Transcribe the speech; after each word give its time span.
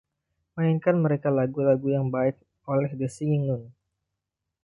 Mainkan 0.57 0.95
mereka 1.05 1.29
lagu-lagu 1.39 1.85
yang 1.95 2.07
baik 2.15 2.37
oleh 2.73 2.89
The 2.99 3.05
Singing 3.15 3.43
Nun. 3.49 3.63